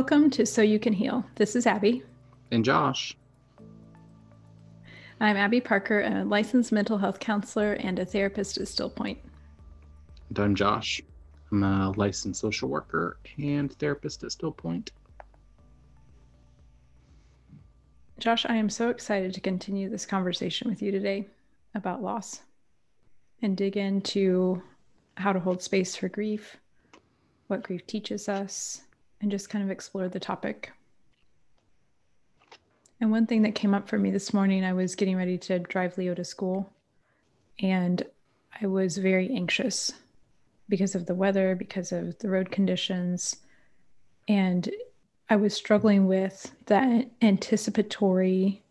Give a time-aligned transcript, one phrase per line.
[0.00, 1.26] Welcome to So You Can Heal.
[1.34, 2.02] This is Abby.
[2.50, 3.14] And Josh.
[5.20, 9.18] I'm Abby Parker, a licensed mental health counselor and a therapist at Still Point.
[10.30, 11.02] And I'm Josh.
[11.52, 14.90] I'm a licensed social worker and therapist at Still Point.
[18.18, 21.28] Josh, I am so excited to continue this conversation with you today
[21.74, 22.40] about loss
[23.42, 24.62] and dig into
[25.18, 26.56] how to hold space for grief,
[27.48, 28.80] what grief teaches us,
[29.20, 30.72] and just kind of explore the topic.
[33.00, 35.58] And one thing that came up for me this morning, I was getting ready to
[35.58, 36.70] drive Leo to school,
[37.58, 38.02] and
[38.60, 39.92] I was very anxious
[40.68, 43.36] because of the weather, because of the road conditions.
[44.28, 44.70] And
[45.28, 48.62] I was struggling with that anticipatory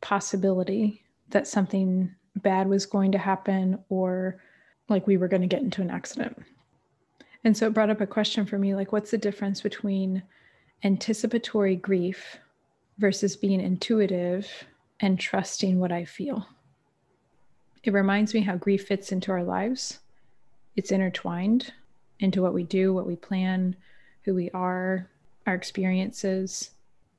[0.00, 4.40] possibility that something bad was going to happen or
[4.88, 6.40] like we were going to get into an accident.
[7.44, 10.22] And so it brought up a question for me like, what's the difference between
[10.82, 12.38] anticipatory grief
[12.98, 14.48] versus being intuitive
[15.00, 16.48] and trusting what I feel?
[17.82, 20.00] It reminds me how grief fits into our lives.
[20.74, 21.72] It's intertwined
[22.20, 23.76] into what we do, what we plan,
[24.22, 25.10] who we are,
[25.46, 26.70] our experiences.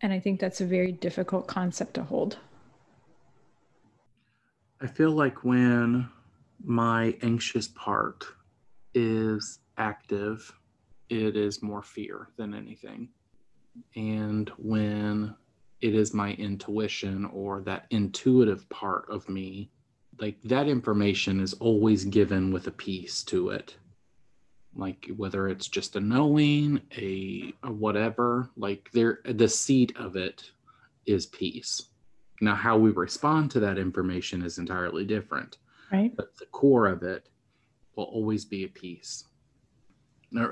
[0.01, 2.39] And I think that's a very difficult concept to hold.
[4.81, 6.09] I feel like when
[6.63, 8.25] my anxious part
[8.95, 10.53] is active,
[11.09, 13.09] it is more fear than anything.
[13.95, 15.35] And when
[15.81, 19.69] it is my intuition or that intuitive part of me,
[20.19, 23.75] like that information is always given with a peace to it.
[24.75, 30.51] Like whether it's just a knowing, a, a whatever, like there the seed of it
[31.05, 31.89] is peace.
[32.41, 35.57] Now how we respond to that information is entirely different.
[35.91, 36.15] Right.
[36.15, 37.29] But the core of it
[37.95, 39.25] will always be a peace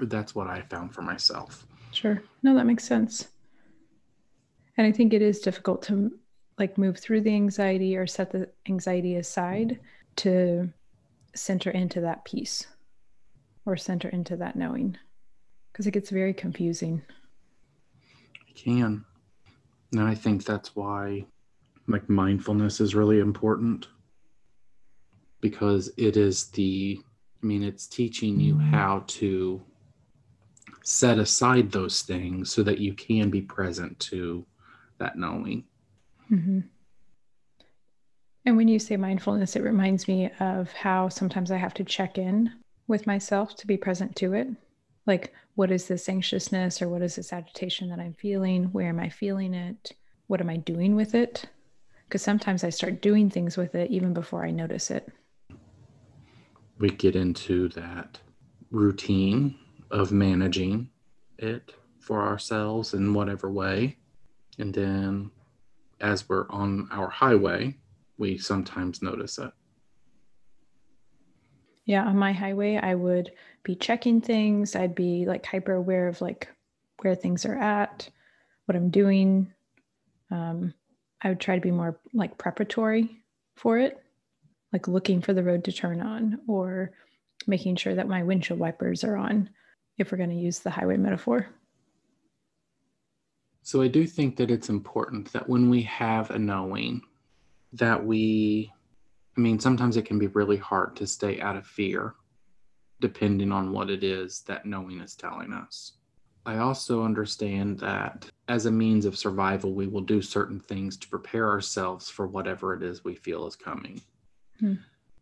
[0.03, 1.65] that's what I found for myself.
[1.91, 2.23] Sure.
[2.41, 3.27] No, that makes sense.
[4.77, 6.11] And I think it is difficult to
[6.57, 9.79] like move through the anxiety or set the anxiety aside
[10.17, 10.71] to
[11.35, 12.67] center into that peace
[13.65, 14.97] or center into that knowing
[15.71, 17.01] because it gets very confusing.
[18.47, 19.03] It can.
[19.91, 21.25] And I think that's why
[21.87, 23.87] like mindfulness is really important
[25.41, 26.99] because it is the
[27.41, 29.61] I mean, it's teaching you how to
[30.83, 34.45] set aside those things so that you can be present to
[34.99, 35.63] that knowing.
[36.31, 36.59] Mm-hmm.
[38.45, 42.17] And when you say mindfulness, it reminds me of how sometimes I have to check
[42.17, 42.51] in
[42.87, 44.47] with myself to be present to it.
[45.05, 48.65] Like, what is this anxiousness or what is this agitation that I'm feeling?
[48.65, 49.93] Where am I feeling it?
[50.27, 51.45] What am I doing with it?
[52.05, 55.09] Because sometimes I start doing things with it even before I notice it
[56.79, 58.19] we get into that
[58.71, 59.55] routine
[59.93, 60.89] of managing
[61.37, 63.95] it for ourselves in whatever way.
[64.57, 65.31] And then
[66.01, 67.77] as we're on our highway,
[68.17, 69.51] we sometimes notice it.
[71.85, 73.31] Yeah, on my highway, I would
[73.63, 74.75] be checking things.
[74.75, 76.49] I'd be like hyper aware of like
[77.01, 78.09] where things are at,
[78.65, 79.53] what I'm doing.
[80.31, 80.73] Um,
[81.21, 83.19] I would try to be more like preparatory
[83.55, 84.03] for it
[84.73, 86.91] like looking for the road to turn on or
[87.45, 89.49] making sure that my windshield wipers are on
[89.97, 91.47] if we're going to use the highway metaphor.
[93.61, 97.01] So I do think that it's important that when we have a knowing
[97.71, 98.71] that we
[99.37, 102.13] I mean sometimes it can be really hard to stay out of fear
[102.99, 105.93] depending on what it is that knowing is telling us.
[106.45, 111.07] I also understand that as a means of survival we will do certain things to
[111.07, 114.01] prepare ourselves for whatever it is we feel is coming.
[114.59, 114.75] Hmm.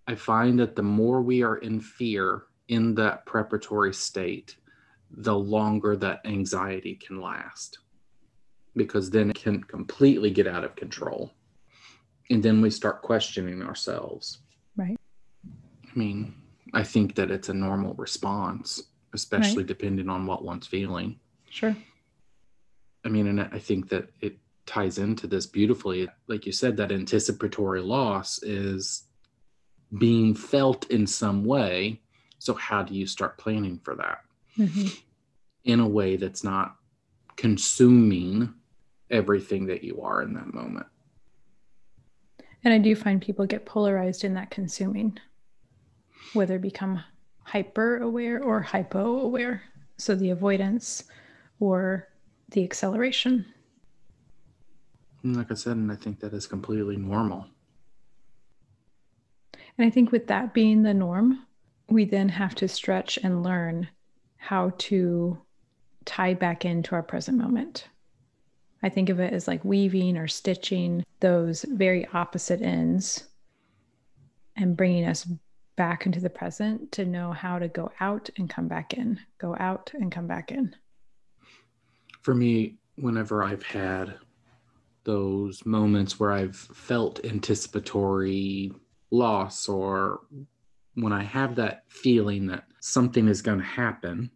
[0.08, 4.56] I find that the more we are in fear in that preparatory state,
[5.18, 7.80] the longer that anxiety can last
[8.76, 11.34] because then it can completely get out of control.
[12.30, 14.40] And then we start questioning ourselves.
[14.78, 14.98] Right.
[15.46, 16.34] I mean,
[16.74, 18.82] I think that it's a normal response,
[19.14, 19.68] especially right.
[19.68, 21.20] depending on what one's feeling.
[21.50, 21.76] Sure.
[23.04, 26.08] I mean, and I think that it ties into this beautifully.
[26.28, 29.04] Like you said, that anticipatory loss is
[30.00, 32.00] being felt in some way.
[32.40, 34.22] So, how do you start planning for that
[34.58, 34.88] mm-hmm.
[35.64, 36.76] in a way that's not
[37.36, 38.54] consuming
[39.10, 40.88] everything that you are in that moment?
[42.64, 45.18] And I do find people get polarized in that consuming,
[46.34, 47.04] whether become
[47.44, 49.64] hyper aware or hypo aware.
[49.98, 51.04] So, the avoidance
[51.60, 52.08] or
[52.50, 53.46] the acceleration.
[55.24, 57.48] like I said, and I think that is completely normal.
[59.78, 61.46] And I think with that being the norm,
[61.90, 63.88] we then have to stretch and learn
[64.42, 65.40] how to
[66.04, 67.88] tie back into our present moment.
[68.82, 73.28] I think of it as like weaving or stitching those very opposite ends
[74.56, 75.28] and bringing us
[75.76, 79.56] back into the present to know how to go out and come back in, go
[79.60, 80.76] out and come back in.
[82.24, 84.16] For me, whenever I've had
[85.04, 88.72] those moments where I've felt anticipatory
[89.12, 90.22] loss or
[90.96, 94.30] when I have that feeling that something is going to happen,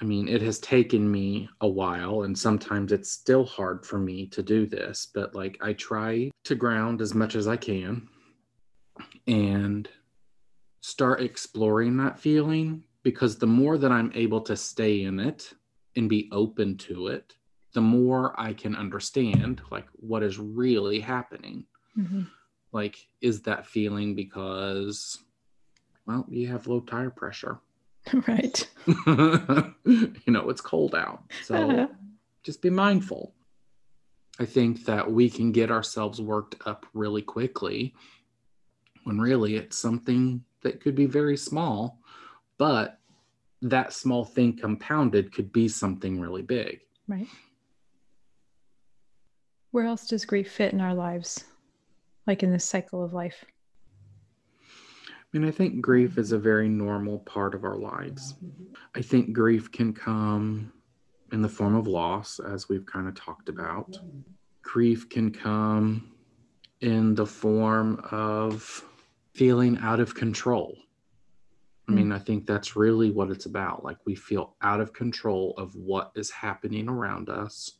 [0.00, 4.26] I mean, it has taken me a while, and sometimes it's still hard for me
[4.28, 8.08] to do this, but like I try to ground as much as I can
[9.26, 9.88] and
[10.80, 15.52] start exploring that feeling because the more that I'm able to stay in it
[15.96, 17.34] and be open to it,
[17.74, 21.64] the more I can understand like what is really happening.
[21.96, 22.22] Mm-hmm.
[22.72, 25.18] Like, is that feeling because,
[26.08, 27.60] well, you have low tire pressure?
[28.26, 28.66] Right.
[28.86, 31.24] you know, it's cold out.
[31.44, 31.88] So uh-huh.
[32.42, 33.34] just be mindful.
[34.40, 37.94] I think that we can get ourselves worked up really quickly
[39.04, 42.00] when really it's something that could be very small,
[42.56, 42.98] but
[43.60, 46.80] that small thing compounded could be something really big.
[47.08, 47.28] Right.
[49.72, 51.44] Where else does grief fit in our lives?
[52.26, 53.44] Like in this cycle of life?
[55.32, 58.34] I mean, I think grief is a very normal part of our lives.
[58.94, 60.72] I think grief can come
[61.32, 63.98] in the form of loss, as we've kind of talked about.
[64.62, 66.12] Grief can come
[66.80, 68.84] in the form of
[69.34, 70.78] feeling out of control.
[71.88, 73.82] I mean, I think that's really what it's about.
[73.82, 77.78] Like, we feel out of control of what is happening around us.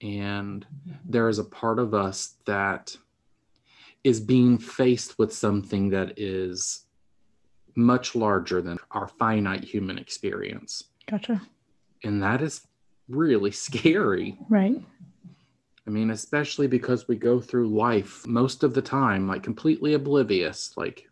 [0.00, 0.64] And
[1.04, 2.96] there is a part of us that
[4.06, 6.84] is being faced with something that is
[7.74, 10.84] much larger than our finite human experience.
[11.10, 11.42] Gotcha.
[12.04, 12.68] And that is
[13.08, 14.38] really scary.
[14.48, 14.80] Right.
[15.88, 20.72] I mean, especially because we go through life most of the time like completely oblivious,
[20.76, 21.08] like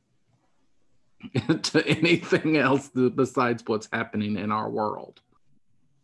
[1.62, 5.20] to anything else besides what's happening in our world.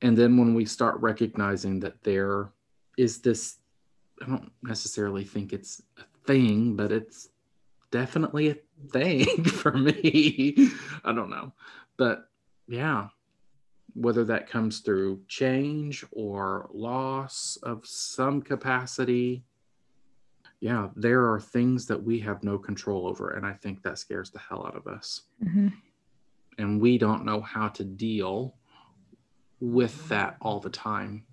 [0.03, 2.51] And then when we start recognizing that there
[2.99, 3.59] is this,
[4.21, 7.29] I don't necessarily think it's a thing, but it's
[7.91, 8.57] definitely a
[8.91, 10.71] thing for me.
[11.05, 11.53] I don't know.
[11.97, 12.29] But
[12.69, 13.09] yeah,
[13.95, 19.45] whether that comes through change or loss of some capacity,
[20.61, 23.31] yeah, there are things that we have no control over.
[23.31, 25.23] And I think that scares the hell out of us.
[25.45, 25.69] Mm-hmm.
[26.59, 28.55] And we don't know how to deal
[29.61, 31.25] with that all the time.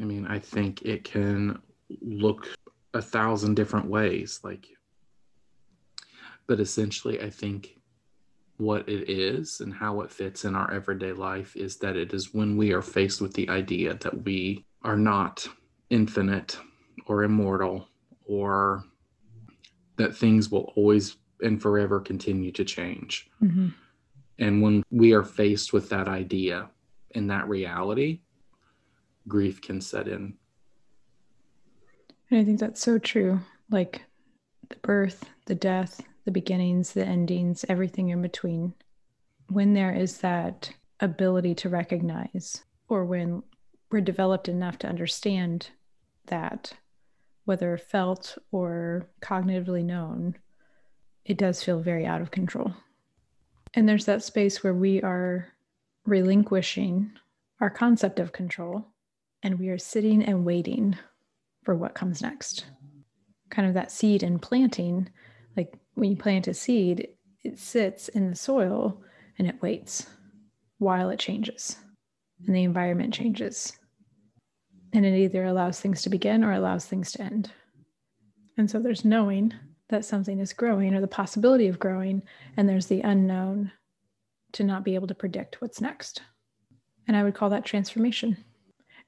[0.00, 1.60] I mean, I think it can
[2.00, 2.48] look
[2.94, 4.66] a thousand different ways like
[6.46, 7.78] but essentially i think
[8.58, 12.34] what it is and how it fits in our everyday life is that it is
[12.34, 15.48] when we are faced with the idea that we are not
[15.90, 16.58] infinite
[17.06, 17.88] or immortal
[18.26, 18.84] or
[19.96, 23.68] that things will always and forever continue to change mm-hmm.
[24.38, 26.68] and when we are faced with that idea
[27.14, 28.20] and that reality
[29.26, 30.34] grief can set in
[32.32, 33.40] and I think that's so true.
[33.70, 34.02] Like
[34.70, 38.72] the birth, the death, the beginnings, the endings, everything in between.
[39.48, 43.42] When there is that ability to recognize, or when
[43.90, 45.68] we're developed enough to understand
[46.26, 46.72] that,
[47.44, 50.36] whether felt or cognitively known,
[51.26, 52.72] it does feel very out of control.
[53.74, 55.48] And there's that space where we are
[56.06, 57.10] relinquishing
[57.60, 58.86] our concept of control
[59.42, 60.96] and we are sitting and waiting
[61.62, 62.66] for what comes next.
[63.50, 65.08] Kind of that seed and planting,
[65.56, 67.08] like when you plant a seed,
[67.44, 69.02] it sits in the soil
[69.38, 70.06] and it waits
[70.78, 71.76] while it changes
[72.46, 73.78] and the environment changes.
[74.92, 77.50] And it either allows things to begin or allows things to end.
[78.58, 79.54] And so there's knowing
[79.88, 82.22] that something is growing or the possibility of growing,
[82.56, 83.72] and there's the unknown
[84.52, 86.22] to not be able to predict what's next.
[87.08, 88.36] And I would call that transformation.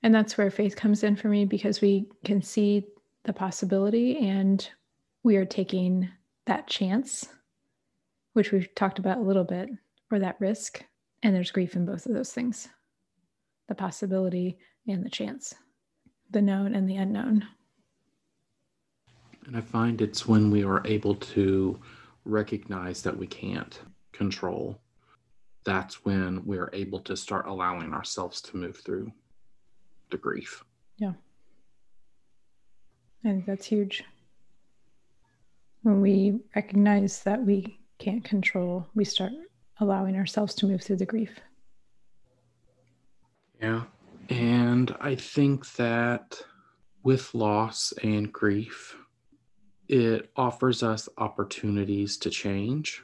[0.05, 2.85] And that's where faith comes in for me because we can see
[3.25, 4.69] the possibility and
[5.23, 6.11] we are taking
[6.45, 7.31] that chance,
[8.35, 9.71] which we've talked about a little bit,
[10.11, 10.85] or that risk.
[11.23, 12.69] And there's grief in both of those things
[13.67, 15.55] the possibility and the chance,
[16.31, 17.47] the known and the unknown.
[19.47, 21.81] And I find it's when we are able to
[22.27, 23.81] recognize that we can't
[24.13, 24.79] control,
[25.65, 29.11] that's when we're able to start allowing ourselves to move through
[30.15, 30.63] the grief.
[30.97, 31.13] Yeah.
[33.25, 34.05] I think that's huge.
[35.83, 39.33] When we recognize that we can't control, we start
[39.81, 41.41] allowing ourselves to move through the grief.
[43.61, 43.83] Yeah.
[44.29, 46.41] And I think that
[47.03, 48.97] with loss and grief,
[49.89, 53.03] it offers us opportunities to change.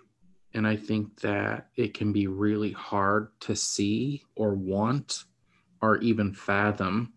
[0.54, 5.24] And I think that it can be really hard to see or want
[5.82, 7.12] or even fathom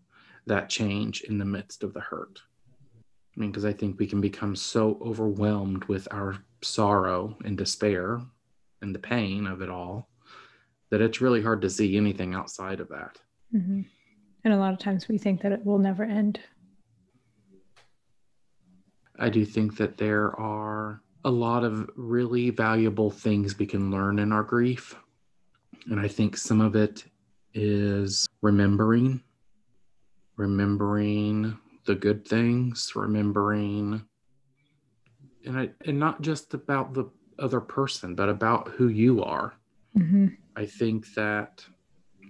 [0.45, 2.41] that change in the midst of the hurt.
[3.35, 8.21] I mean, because I think we can become so overwhelmed with our sorrow and despair
[8.81, 10.09] and the pain of it all
[10.91, 13.17] that it's really hard to see anything outside of that.
[13.53, 13.81] Mm-hmm.
[14.43, 16.39] And a lot of times we think that it will never end.
[19.17, 24.19] I do think that there are a lot of really valuable things we can learn
[24.19, 24.95] in our grief.
[25.89, 27.05] And I think some of it
[27.53, 29.21] is remembering,
[30.37, 34.03] remembering the good things, remembering,
[35.45, 39.53] and I, and not just about the other person, but about who you are.
[39.97, 40.27] Mm-hmm.
[40.55, 41.65] I think that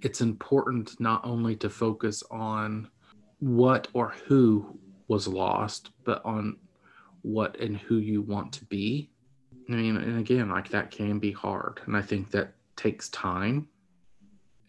[0.01, 2.89] it's important not only to focus on
[3.39, 6.57] what or who was lost, but on
[7.21, 9.09] what and who you want to be.
[9.69, 11.81] I mean, and again, like that can be hard.
[11.85, 13.67] And I think that takes time.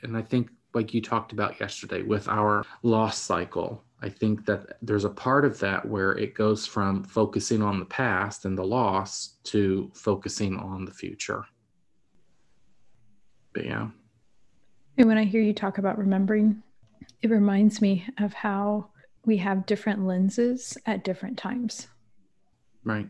[0.05, 4.77] And I think, like you talked about yesterday with our loss cycle, I think that
[4.83, 8.65] there's a part of that where it goes from focusing on the past and the
[8.65, 11.45] loss to focusing on the future.
[13.55, 13.89] But yeah.
[14.99, 16.63] And when I hear you talk about remembering,
[17.23, 18.91] it reminds me of how
[19.25, 21.89] we have different lenses at different times.
[22.85, 23.09] Right.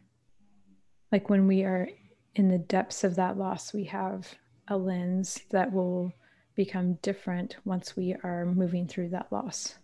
[1.11, 1.89] Like when we are
[2.35, 4.33] in the depths of that loss, we have
[4.69, 6.13] a lens that will
[6.55, 9.75] become different once we are moving through that loss.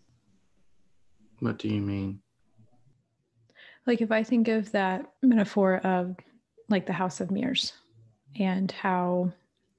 [1.41, 2.21] What do you mean?
[3.87, 6.17] Like if I think of that metaphor of
[6.69, 7.73] like the house of mirrors
[8.39, 9.33] and how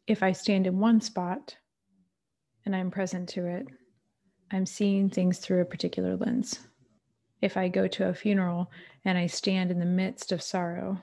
[0.07, 1.55] if I stand in one spot
[2.65, 3.67] and I'm present to it,
[4.51, 6.59] I'm seeing things through a particular lens.
[7.41, 8.69] If I go to a funeral
[9.05, 11.01] and I stand in the midst of sorrow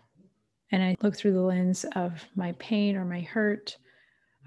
[0.71, 3.77] and I look through the lens of my pain or my hurt,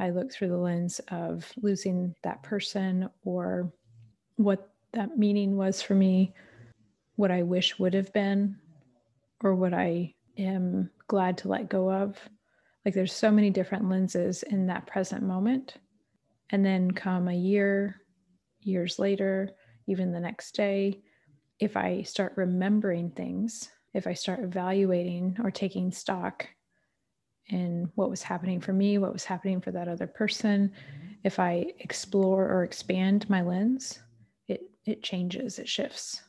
[0.02, 3.72] I look through the lens of losing that person or
[4.38, 6.34] what that meaning was for me,
[7.18, 8.58] what I wish would have been,
[9.44, 12.18] or what I am glad to let go of.
[12.84, 15.76] Like there's so many different lenses in that present moment.
[16.50, 18.02] And then come a year,
[18.60, 19.52] years later,
[19.86, 21.00] even the next day,
[21.60, 26.48] if I start remembering things, if I start evaluating or taking stock
[27.48, 31.14] in what was happening for me, what was happening for that other person, mm-hmm.
[31.24, 34.00] if I explore or expand my lens,
[34.86, 36.24] it changes, it shifts.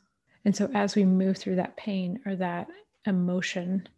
[0.45, 2.67] And so as we move through that pain or that
[3.07, 3.89] emotion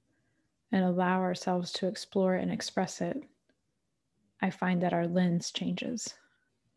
[0.72, 3.16] and allow ourselves to explore and express it,
[4.42, 6.14] I find that our lens changes.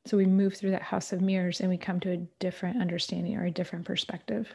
[0.06, 3.36] So we move through that house of mirrors and we come to a different understanding
[3.36, 4.51] or a different perspective.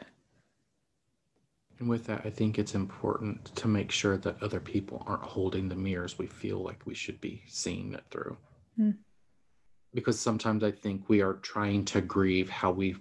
[1.79, 5.67] And with that, I think it's important to make sure that other people aren't holding
[5.67, 8.37] the mirrors we feel like we should be seeing it through.
[8.79, 8.97] Mm.
[9.93, 12.95] Because sometimes I think we are trying to grieve how we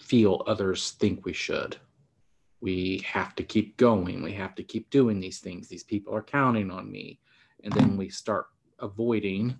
[0.00, 1.76] feel others think we should.
[2.60, 4.22] We have to keep going.
[4.22, 5.68] We have to keep doing these things.
[5.68, 7.20] These people are counting on me.
[7.64, 8.46] And then we start
[8.78, 9.58] avoiding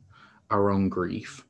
[0.50, 1.45] our own grief.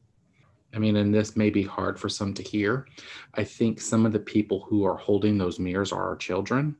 [0.74, 2.86] I mean, and this may be hard for some to hear.
[3.34, 6.76] I think some of the people who are holding those mirrors are our children,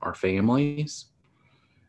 [0.00, 1.06] our families,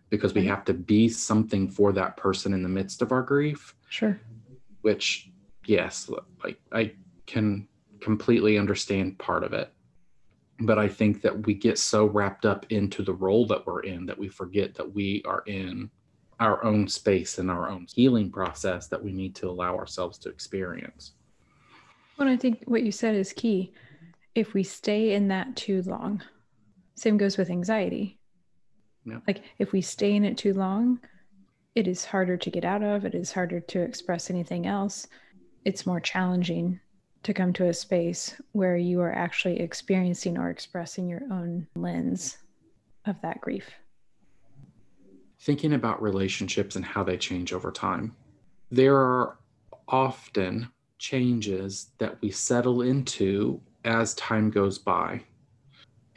[0.10, 3.76] because we have to be something for that person in the midst of our grief.
[3.90, 4.20] Sure.
[4.82, 5.32] Which,
[5.66, 6.10] yes,
[6.44, 6.94] like I
[7.26, 7.68] can
[8.00, 9.72] completely understand part of it.
[10.60, 14.06] But I think that we get so wrapped up into the role that we're in
[14.06, 15.90] that we forget that we are in
[16.40, 20.30] our own space and our own healing process that we need to allow ourselves to
[20.30, 21.14] experience.
[22.18, 23.74] Well, I think what you said is key.
[24.36, 26.22] If we stay in that too long,
[26.96, 28.20] same goes with anxiety.
[29.06, 29.20] Yeah.
[29.28, 31.00] Like if we stay in it too long,
[31.76, 35.08] it is harder to get out of, it is harder to express anything else.
[35.66, 36.80] It's more challenging
[37.24, 42.38] to come to a space where you are actually experiencing or expressing your own lens
[43.06, 43.70] of that grief.
[45.40, 48.16] Thinking about relationships and how they change over time,
[48.72, 49.38] there are
[49.88, 50.70] often
[51.04, 55.22] changes that we settle into as time goes by.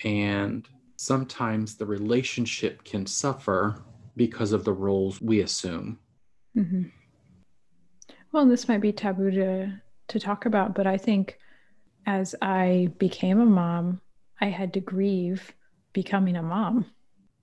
[0.04, 0.66] And
[0.96, 3.82] sometimes the relationship can suffer
[4.16, 5.98] because of the roles we assume.
[6.56, 6.84] Mm-hmm.
[8.30, 9.72] Well, this might be taboo to
[10.08, 11.40] to talk about, but I think
[12.06, 14.00] as I became a mom,
[14.40, 15.52] I had to grieve
[15.94, 16.86] becoming a mom.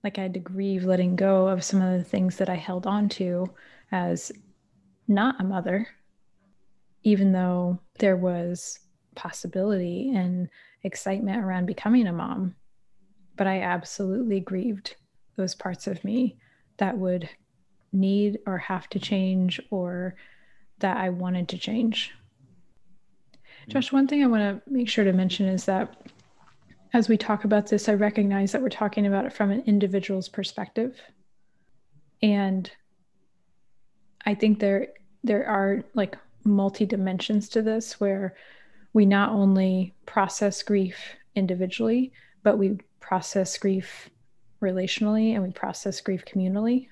[0.02, 2.86] Like I had to grieve letting go of some of the things that I held
[2.86, 3.52] on to
[3.92, 4.32] as
[5.08, 5.86] not a mother,
[7.04, 8.80] even though there was
[9.14, 10.48] possibility and
[10.82, 12.54] excitement around becoming a mom.
[13.36, 14.96] But I absolutely grieved
[15.36, 16.36] those parts of me
[16.78, 17.28] that would
[17.92, 20.16] need or have to change or
[20.80, 22.12] that I wanted to change.
[23.66, 23.72] Mm.
[23.72, 25.96] Josh, one thing I want to make sure to mention is that
[26.92, 30.28] as we talk about this, I recognize that we're talking about it from an individual's
[30.28, 31.00] perspective.
[32.22, 32.70] And
[34.24, 34.88] I think there
[35.24, 38.34] there are like multi dimensions to this where
[38.92, 40.96] we not only process grief
[41.34, 44.10] individually, but we process grief
[44.62, 46.88] relationally and we process grief communally.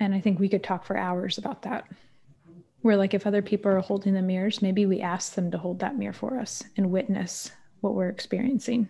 [0.00, 1.84] And I think we could talk for hours about that.
[2.82, 5.80] Where, like, if other people are holding the mirrors, maybe we ask them to hold
[5.80, 8.88] that mirror for us and witness what we're experiencing.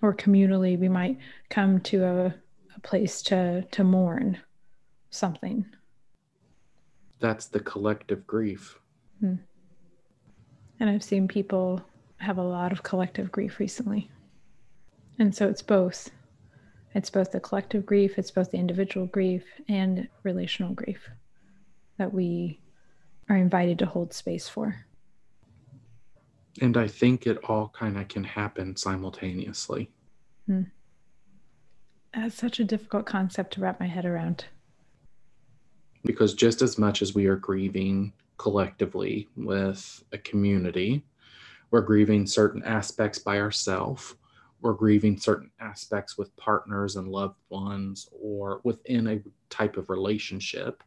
[0.00, 1.18] Or communally, we might
[1.50, 2.26] come to a,
[2.76, 4.38] a place to, to mourn
[5.10, 5.66] something.
[7.20, 8.78] That's the collective grief.
[9.20, 9.34] Hmm.
[10.80, 11.82] And I've seen people
[12.18, 14.10] have a lot of collective grief recently.
[15.18, 16.10] And so it's both.
[16.94, 21.08] It's both the collective grief, it's both the individual grief and relational grief
[21.98, 22.60] that we
[23.28, 24.86] are invited to hold space for.
[26.60, 29.90] And I think it all kind of can happen simultaneously.
[30.46, 30.62] Hmm.
[32.14, 34.46] That's such a difficult concept to wrap my head around.
[36.04, 41.04] Because just as much as we are grieving collectively with a community.
[41.70, 44.14] We're grieving certain aspects by ourselves.
[44.60, 50.82] We're grieving certain aspects with partners and loved ones or within a type of relationship.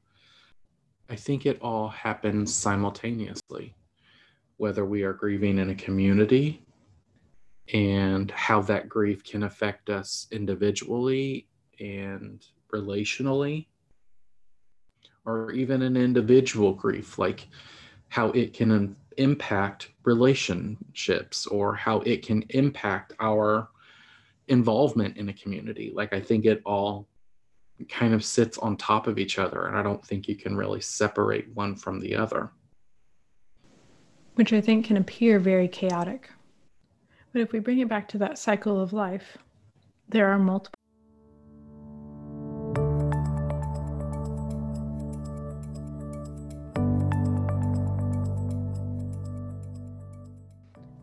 [1.09, 3.75] I think it all happens simultaneously,
[4.57, 6.65] whether we are grieving in a community
[7.73, 11.47] and how that grief can affect us individually
[11.79, 13.67] and relationally
[15.25, 17.47] or even an individual grief, like
[18.09, 23.69] how it can impact relationships or how it can impact our
[24.47, 25.91] involvement in a community.
[25.93, 27.07] Like, I think it all
[27.89, 30.81] kind of sits on top of each other, and I don't think you can really
[30.81, 32.51] separate one from the other.
[34.35, 36.29] Which I think can appear very chaotic.
[37.33, 39.37] But if we bring it back to that cycle of life,
[40.09, 40.80] there are multiple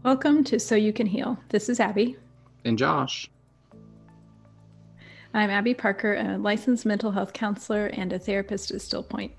[0.09, 1.39] Welcome to So You Can Heal.
[1.51, 2.17] This is Abby.
[2.65, 3.29] And Josh.
[5.35, 9.33] I'm Abby Parker, a licensed mental health counselor and a therapist at Still Point.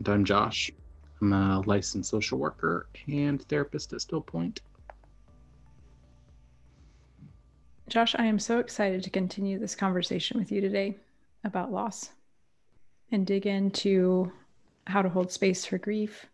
[0.00, 0.70] And I'm Josh.
[1.22, 4.60] I'm a licensed social worker and therapist at Still Point.
[7.88, 10.98] Josh, I am so excited to continue this conversation with you today
[11.42, 12.10] about loss
[13.12, 14.30] and dig into
[14.86, 16.26] how to hold space for grief,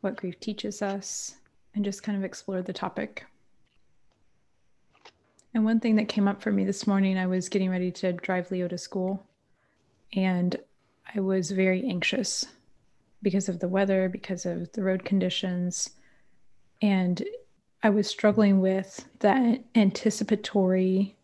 [0.00, 1.37] what grief teaches us,
[1.78, 3.24] and just kind of explore the topic.
[5.54, 8.12] And one thing that came up for me this morning, I was getting ready to
[8.14, 9.24] drive Leo to school,
[10.12, 10.56] and
[11.14, 12.44] I was very anxious
[13.22, 15.90] because of the weather, because of the road conditions.
[16.82, 17.22] And
[17.84, 21.16] I was struggling with that anticipatory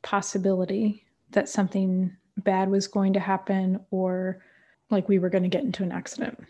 [0.00, 4.42] possibility that something bad was going to happen or
[4.88, 6.42] like we were going to get into an accident.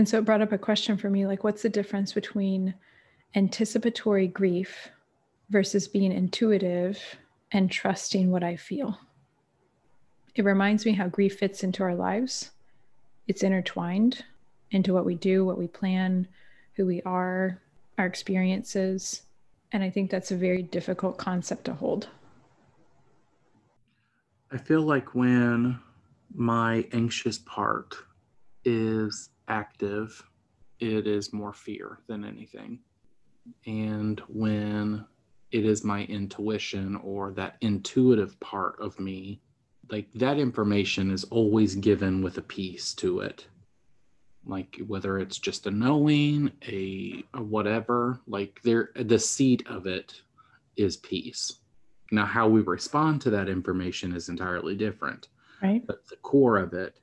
[0.00, 2.72] And so it brought up a question for me like, what's the difference between
[3.34, 4.88] anticipatory grief
[5.50, 6.98] versus being intuitive
[7.52, 8.98] and trusting what I feel?
[10.34, 12.52] It reminds me how grief fits into our lives.
[13.28, 14.24] It's intertwined
[14.70, 16.26] into what we do, what we plan,
[16.76, 17.60] who we are,
[17.98, 19.24] our experiences.
[19.70, 22.08] And I think that's a very difficult concept to hold.
[24.50, 25.78] I feel like when
[26.34, 27.96] my anxious part
[28.64, 30.22] is active,
[30.78, 32.78] it is more fear than anything.
[33.66, 35.04] And when
[35.50, 39.40] it is my intuition or that intuitive part of me,
[39.90, 43.46] like that information is always given with a peace to it.
[44.46, 50.22] Like whether it's just a knowing, a, a whatever, like there the seed of it
[50.76, 51.56] is peace.
[52.12, 55.28] Now how we respond to that information is entirely different.
[55.60, 55.84] Right.
[55.86, 57.00] But the core of it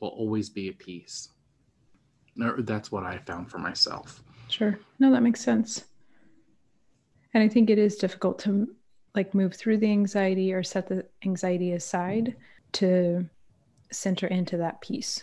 [0.00, 1.28] will always be a peace
[2.36, 4.22] that's what I found for myself.
[4.48, 4.78] Sure.
[4.98, 5.84] No, that makes sense.
[7.32, 8.68] And I think it is difficult to
[9.14, 12.36] like move through the anxiety or set the anxiety aside
[12.72, 13.28] to
[13.90, 15.22] center into that peace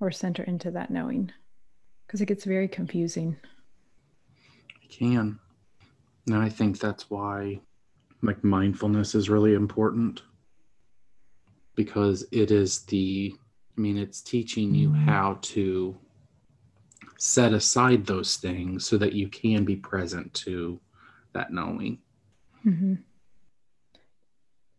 [0.00, 1.32] or center into that knowing
[2.06, 3.36] because it gets very confusing.
[4.82, 5.38] It can.
[6.26, 7.60] And I think that's why
[8.22, 10.22] like mindfulness is really important
[11.74, 13.34] because it is the
[13.76, 15.08] I mean, it's teaching you mm-hmm.
[15.08, 15.96] how to
[17.18, 20.80] set aside those things so that you can be present to
[21.32, 21.98] that knowing.
[22.66, 22.94] Mm-hmm.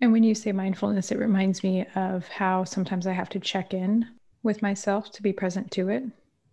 [0.02, 3.74] And when you say mindfulness, it reminds me of how sometimes I have to check
[3.74, 4.06] in
[4.44, 6.04] with myself to be present to it.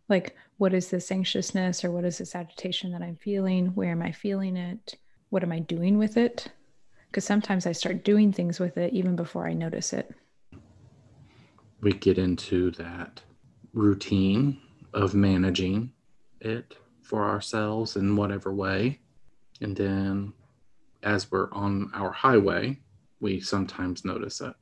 [0.08, 3.68] Like, what is this anxiousness or what is this agitation that I'm feeling?
[3.74, 4.94] Where am I feeling it?
[5.30, 6.48] What am I doing with it?
[7.08, 10.14] Because sometimes I start doing things with it even before I notice it.
[11.80, 13.22] We get into that
[13.72, 14.60] routine
[14.92, 15.92] of managing
[16.40, 19.00] it for ourselves in whatever way.
[19.60, 20.32] And then
[21.02, 22.78] as we're on our highway,
[23.20, 24.54] we sometimes notice it.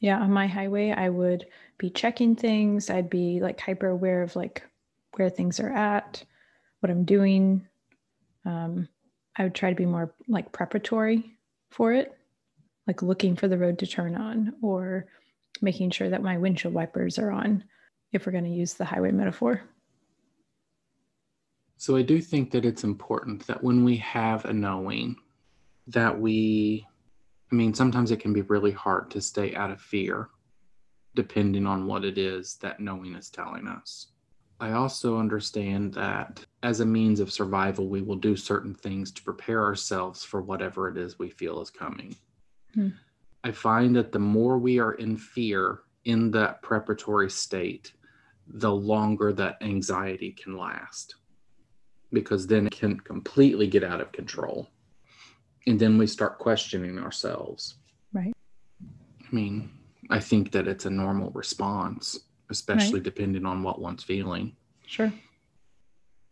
[0.00, 1.46] Yeah, on my highway, I would
[1.78, 2.90] be checking things.
[2.90, 4.62] I'd be like hyper aware of like
[5.16, 6.24] where things are at,
[6.80, 7.66] what I'm doing.
[8.44, 8.88] Um,
[9.36, 11.38] I would try to be more like preparatory
[11.70, 12.16] for it,
[12.86, 15.06] like looking for the road to turn on or
[15.60, 17.64] making sure that my windshield wipers are on
[18.12, 19.62] if we're going to use the highway metaphor.
[21.76, 25.16] So I do think that it's important that when we have a knowing
[25.88, 26.86] that we
[27.50, 30.28] I mean sometimes it can be really hard to stay out of fear
[31.14, 34.12] depending on what it is that knowing is telling us.
[34.60, 39.22] I also understand that as a means of survival, we will do certain things to
[39.22, 42.14] prepare ourselves for whatever it is we feel is coming.
[42.74, 42.88] Hmm.
[43.44, 47.92] I find that the more we are in fear in that preparatory state,
[48.46, 51.16] the longer that anxiety can last
[52.12, 54.68] because then it can completely get out of control.
[55.66, 57.76] And then we start questioning ourselves.
[58.12, 58.32] Right.
[58.82, 59.70] I mean,
[60.10, 62.18] I think that it's a normal response,
[62.50, 63.02] especially right.
[63.02, 64.56] depending on what one's feeling.
[64.86, 65.12] Sure.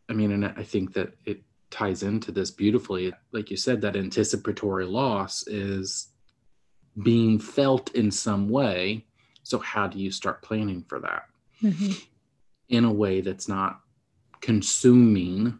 [0.08, 3.12] I mean, and I think that it ties into this beautifully.
[3.32, 6.08] Like you said, that anticipatory loss is
[7.02, 9.04] being felt in some way.
[9.42, 11.24] So, how do you start planning for that
[11.62, 11.92] mm-hmm.
[12.68, 13.80] in a way that's not
[14.40, 15.58] consuming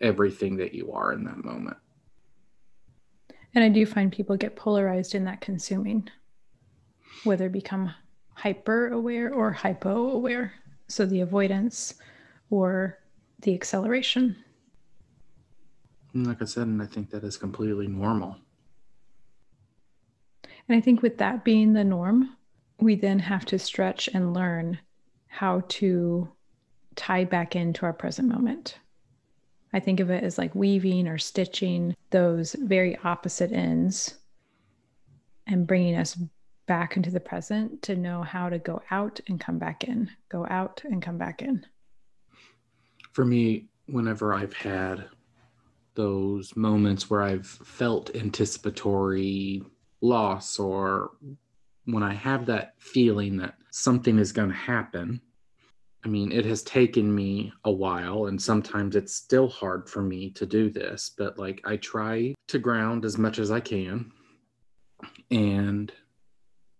[0.00, 1.76] everything that you are in that moment?
[3.54, 6.08] And I do find people get polarized in that consuming,
[7.24, 7.92] whether become
[8.34, 10.52] hyper aware or hypo aware.
[10.88, 11.94] So the avoidance
[12.50, 12.98] or
[13.40, 14.36] the acceleration.
[16.14, 18.36] Like I said, and I think that is completely normal.
[20.68, 22.36] And I think with that being the norm,
[22.80, 24.78] we then have to stretch and learn
[25.28, 26.28] how to
[26.94, 28.78] tie back into our present moment.
[29.72, 34.18] I think of it as like weaving or stitching those very opposite ends
[35.46, 36.18] and bringing us
[36.66, 40.46] back into the present to know how to go out and come back in, go
[40.48, 41.64] out and come back in.
[43.12, 45.08] For me, whenever I've had
[45.94, 49.62] those moments where I've felt anticipatory
[50.06, 51.12] loss or
[51.84, 55.20] when I have that feeling that something is going to happen,
[56.04, 60.30] I mean, it has taken me a while, and sometimes it's still hard for me
[60.30, 64.12] to do this, but like I try to ground as much as I can
[65.30, 65.92] and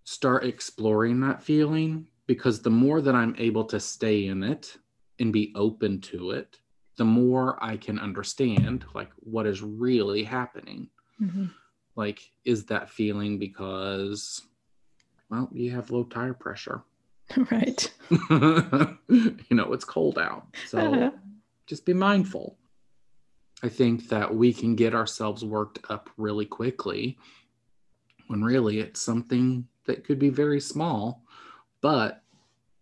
[0.05, 4.77] start exploring that feeling because the more that I'm able to stay in it
[5.19, 6.59] and be open to it,
[6.97, 10.89] the more I can understand like what is really happening.
[11.21, 11.47] Mm-hmm.
[11.97, 14.43] Like, is that feeling because,
[15.31, 16.83] well, you have low tire pressure?
[17.51, 17.93] Right.
[18.31, 20.47] you know, it's cold out.
[20.69, 21.11] So uh-huh.
[21.67, 22.57] just be mindful.
[23.65, 27.19] I think that we can get ourselves worked up really quickly
[28.29, 31.25] when really it's something that could be very small,
[31.81, 32.23] but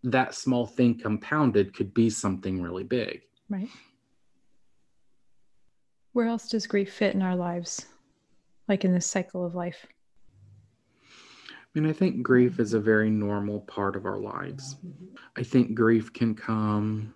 [0.02, 3.22] that small thing compounded could be something really big.
[3.48, 3.68] Right.
[6.12, 7.86] Where else does grief fit in our lives?
[8.68, 9.86] Like in this cycle of life?
[11.76, 14.76] I mean, I think grief is a very normal part of our lives.
[15.36, 17.12] I think grief can come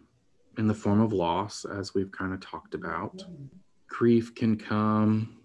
[0.59, 3.25] in the form of loss, as we've kind of talked about.
[3.87, 5.39] Grief can come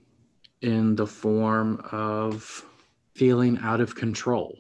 [0.62, 2.66] in the form of
[3.14, 4.58] feeling out of control.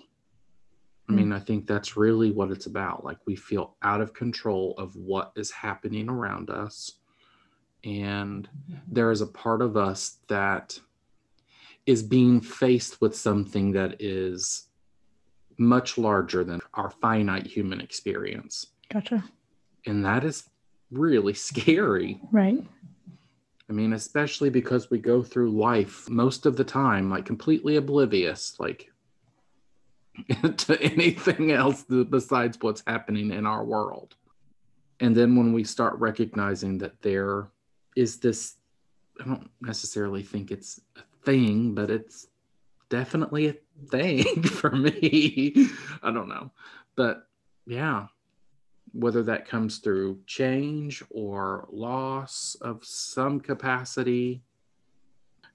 [1.10, 1.36] I mean, mm.
[1.36, 3.03] I think that's really what it's about.
[3.03, 6.99] Like, we feel out of control of what is happening around us.
[7.84, 8.79] And mm-hmm.
[8.88, 10.79] there is a part of us that
[11.86, 14.67] is being faced with something that is
[15.58, 18.67] much larger than our finite human experience.
[18.89, 19.24] Gotcha.
[19.86, 20.50] And that is
[20.91, 22.19] really scary.
[22.32, 22.63] Right.
[23.69, 28.56] I mean, especially because we go through life most of the time like completely oblivious,
[28.60, 28.91] like
[30.58, 34.15] to anything else besides what's happening in our world.
[35.00, 37.50] And then when we start recognizing that there
[37.96, 38.56] is this,
[39.19, 42.27] I don't necessarily think it's a thing, but it's
[42.89, 43.55] definitely a
[43.89, 45.67] thing for me.
[46.01, 46.51] I don't know.
[46.95, 47.27] But
[47.65, 48.07] yeah,
[48.93, 54.43] whether that comes through change or loss of some capacity.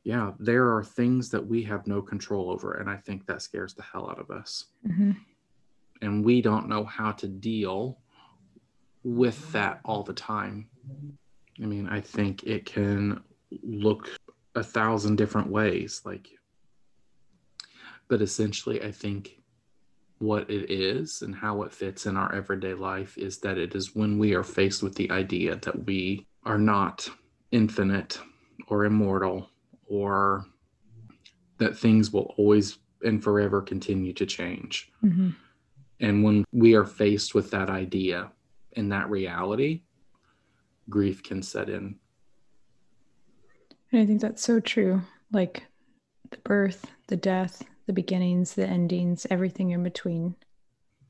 [0.02, 2.74] Yeah, there are things that we have no control over.
[2.74, 4.66] And I think that scares the hell out of us.
[4.86, 5.12] Mm-hmm.
[6.02, 7.98] And we don't know how to deal
[9.04, 10.68] with that all the time.
[11.62, 13.22] I mean, I think it can
[13.62, 14.08] look
[14.58, 16.02] a thousand different ways.
[16.04, 16.28] Like,
[18.08, 19.40] but essentially, I think
[20.18, 23.94] what it is and how it fits in our everyday life is that it is
[23.94, 27.08] when we are faced with the idea that we are not
[27.52, 28.18] infinite
[28.66, 29.48] or immortal
[29.86, 30.44] or
[31.58, 34.90] that things will always and forever continue to change.
[35.04, 35.30] Mm-hmm.
[36.00, 38.30] And when we are faced with that idea
[38.74, 39.82] and that reality,
[40.88, 41.96] grief can set in.
[43.92, 45.02] And I think that's so true.
[45.32, 45.64] Like
[46.30, 50.36] the birth, the death, the beginnings, the endings, everything in between.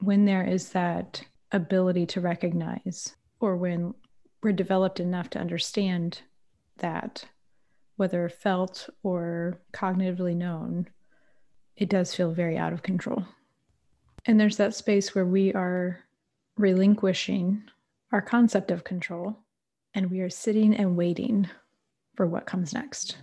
[0.00, 3.94] When there is that ability to recognize, or when
[4.42, 6.22] we're developed enough to understand
[6.78, 7.24] that,
[7.96, 10.88] whether felt or cognitively known,
[11.76, 13.24] it does feel very out of control.
[14.24, 15.98] And there's that space where we are
[16.56, 17.62] relinquishing
[18.12, 19.36] our concept of control
[19.94, 21.48] and we are sitting and waiting
[22.18, 23.16] for what comes next.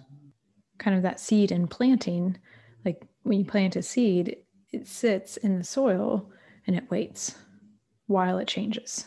[0.79, 2.37] Kind of that seed and planting
[2.85, 4.37] like when you plant a seed,
[4.71, 6.31] it sits in the soil
[6.65, 7.35] and it waits
[8.07, 9.03] while it changes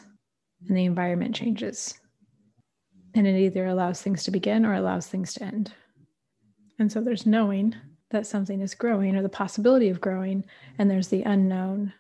[0.68, 1.98] and the environment changes.
[3.14, 5.72] And it either allows things to begin or allows things to end.
[6.79, 7.74] And so there's knowing
[8.11, 10.44] that something is growing or the possibility of growing,
[10.77, 11.94] and there's the unknown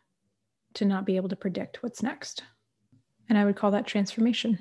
[0.74, 2.42] to not be able to predict what's next.
[3.30, 4.58] And I would call that transformation.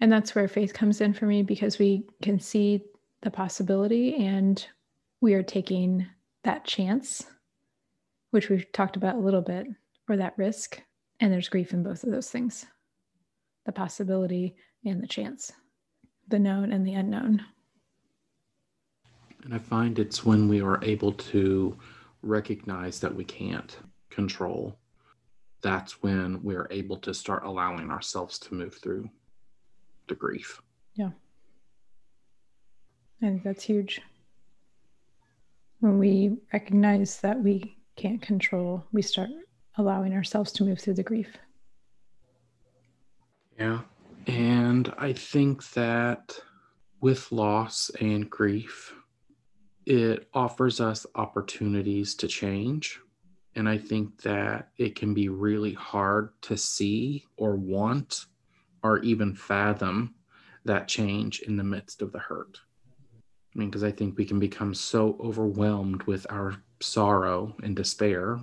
[0.00, 2.84] And that's where faith comes in for me because we can see
[3.22, 4.66] the possibility and
[5.20, 6.06] we are taking
[6.44, 7.24] that chance,
[8.30, 9.66] which we've talked about a little bit,
[10.08, 10.80] or that risk.
[11.20, 12.66] And there's grief in both of those things
[13.64, 14.54] the possibility
[14.84, 15.50] and the chance,
[16.28, 17.44] the known and the unknown.
[19.42, 21.76] And I find it's when we are able to
[22.22, 23.76] recognize that we can't
[24.08, 24.78] control,
[25.62, 29.10] that's when we're able to start allowing ourselves to move through
[30.08, 30.60] the grief.
[30.94, 31.10] Yeah.
[33.22, 34.00] I think that's huge
[35.80, 39.30] when we recognize that we can't control, we start
[39.76, 41.36] allowing ourselves to move through the grief.
[43.58, 43.80] Yeah.
[44.26, 46.38] And I think that
[47.00, 48.94] with loss and grief,
[49.84, 52.98] it offers us opportunities to change.
[53.54, 58.26] And I think that it can be really hard to see or want
[58.86, 60.14] or even fathom
[60.64, 62.58] that change in the midst of the hurt.
[63.54, 68.38] I mean, because I think we can become so overwhelmed with our sorrow and despair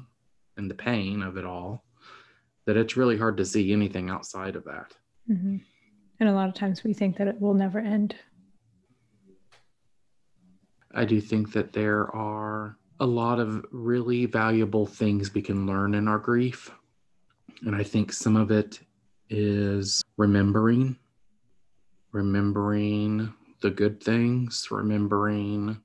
[0.58, 1.86] and the pain of it all
[2.66, 4.94] that it's really hard to see anything outside of that.
[5.30, 5.58] Mm-hmm.
[6.20, 8.16] And a lot of times we think that it will never end.
[10.94, 15.96] I do think that there are a lot of really valuable things we can learn
[15.96, 16.72] in our grief.
[17.66, 18.80] And I think some of it
[19.30, 20.98] is remembering,
[22.12, 25.82] remembering the good things, remembering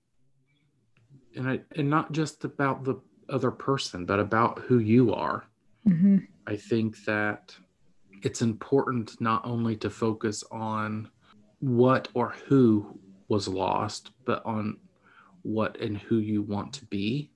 [1.37, 2.97] and I, and not just about the
[3.29, 5.45] other person, but about who you are.
[5.87, 6.19] Mm-hmm.
[6.47, 7.55] I think that
[8.23, 11.09] it's important not only to focus on
[11.61, 14.79] what or who was lost, but on
[15.43, 17.31] what and who you want to be.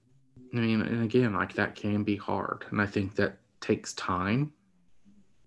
[0.54, 2.64] I mean, and again, like that can be hard.
[2.70, 4.52] And I think that takes time.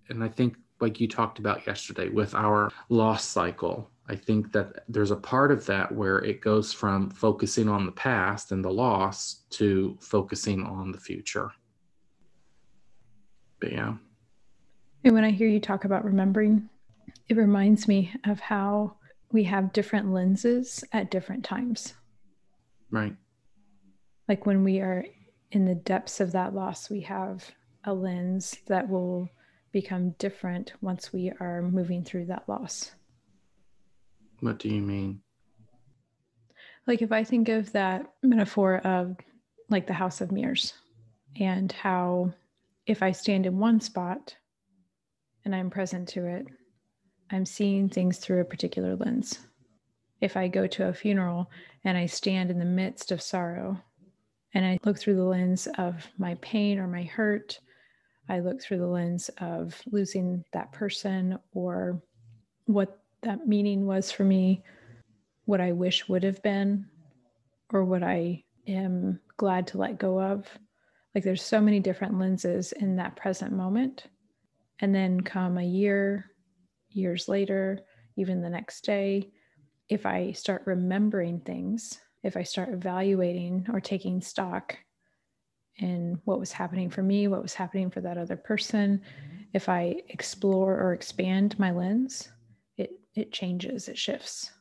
[0.10, 4.84] And I think, like you talked about yesterday with our loss cycle, I think that
[4.88, 8.70] there's a part of that where it goes from focusing on the past and the
[8.70, 11.52] loss to focusing on the future.
[13.60, 13.96] But yeah.
[15.04, 16.70] And when I hear you talk about remembering,
[17.30, 18.96] it reminds me of how
[19.32, 21.94] we have different lenses at different times.
[22.92, 23.16] Right.
[24.28, 25.06] Like when we are
[25.52, 27.50] in the depths of that loss, we have
[27.86, 29.30] a lens that will
[29.76, 32.96] become different once we are moving through that loss.
[34.40, 35.20] What do you mean?
[36.88, 39.18] Like if I think of that metaphor of
[39.70, 40.72] like the house of mirrors
[41.38, 42.32] and how
[42.88, 44.38] if I stand in one spot
[45.44, 46.48] and I'm present to it,
[47.30, 49.40] I'm seeing things through a particular lens.
[50.22, 51.52] If I go to a funeral
[51.84, 53.82] and I stand in the midst of sorrow
[54.54, 57.60] and I look through the lens of my pain or my hurt,
[58.30, 62.02] I look through the lens of losing that person or
[62.66, 64.64] what that meaning was for me,
[65.46, 66.88] what I wish would have been,
[67.72, 70.48] or what I am glad to let go of.
[71.14, 74.06] Like there's so many different lenses in that present moment
[74.80, 76.32] And then come a year,
[76.90, 77.80] years later,
[78.18, 79.32] even the next day,
[79.90, 84.78] if I start remembering things, if I start evaluating or taking stock
[85.78, 89.44] in what was happening for me, what was happening for that other person, mm-hmm.
[89.54, 92.30] if I explore or expand my lens,
[92.78, 94.52] it it changes, it shifts.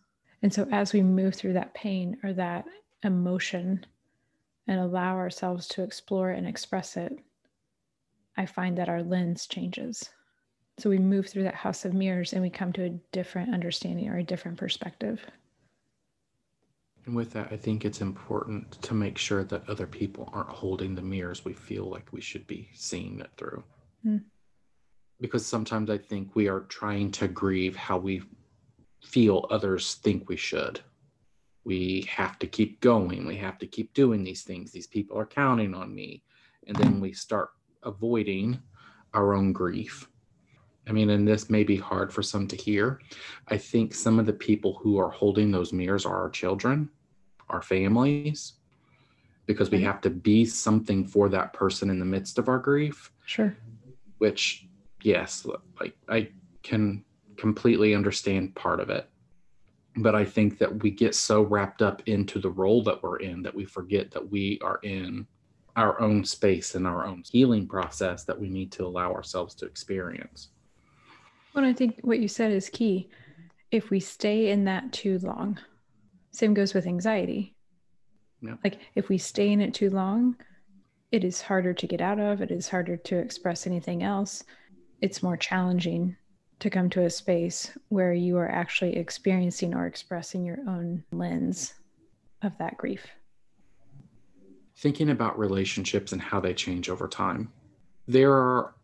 [0.42, 2.66] And so as we move through that pain or that
[3.02, 3.86] emotion
[4.66, 7.18] and allow ourselves to explore and express it,
[8.36, 10.10] I find that our lens changes.
[10.78, 14.08] So we move through that house of mirrors and we come to a different understanding
[14.08, 15.24] or a different perspective.
[17.06, 20.94] And with that, I think it's important to make sure that other people aren't holding
[20.94, 23.62] the mirrors we feel like we should be seeing it through.
[24.06, 24.22] Mm.
[25.20, 28.22] Because sometimes I think we are trying to grieve how we
[29.04, 30.80] feel others think we should.
[31.64, 33.26] We have to keep going.
[33.26, 34.70] We have to keep doing these things.
[34.70, 36.22] These people are counting on me.
[36.66, 37.50] And then we start
[37.82, 38.60] avoiding
[39.12, 40.08] our own grief.
[40.86, 43.00] I mean, and this may be hard for some to hear.
[43.48, 46.90] I think some of the people who are holding those mirrors are our children,
[47.48, 48.54] our families,
[49.46, 49.86] because we mm-hmm.
[49.86, 53.10] have to be something for that person in the midst of our grief.
[53.24, 53.56] Sure.
[54.18, 54.66] Which,
[55.02, 55.46] yes,
[55.80, 56.28] like I
[56.62, 57.04] can
[57.36, 59.08] completely understand part of it.
[59.96, 63.42] But I think that we get so wrapped up into the role that we're in
[63.42, 65.26] that we forget that we are in
[65.76, 69.66] our own space and our own healing process that we need to allow ourselves to
[69.66, 70.50] experience.
[71.54, 73.10] Well, I think what you said is key.
[73.70, 75.58] If we stay in that too long,
[76.32, 77.54] same goes with anxiety.
[78.40, 78.56] Yeah.
[78.62, 80.36] Like if we stay in it too long,
[81.12, 84.42] it is harder to get out of, it is harder to express anything else.
[85.00, 86.16] It's more challenging
[86.58, 91.74] to come to a space where you are actually experiencing or expressing your own lens
[92.42, 93.06] of that grief.
[94.76, 97.52] Thinking about relationships and how they change over time,
[98.08, 98.74] there are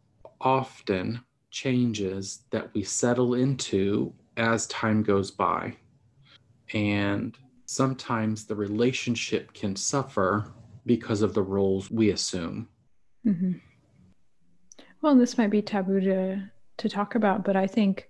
[0.41, 1.21] often
[1.51, 5.77] changes that we settle into as time goes by.
[6.73, 7.37] And
[7.67, 10.53] sometimes the relationship can suffer
[10.87, 12.69] because of the roles we assume.
[13.27, 13.53] Mm-hmm.
[15.03, 18.09] Well, this might be taboo to, to talk about, but I think